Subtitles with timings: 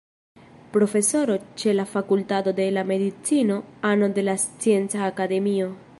[0.77, 3.61] Profesoro ĉe la Fakultato de la Medicino,
[3.93, 5.75] ano de la Scienca Akademio.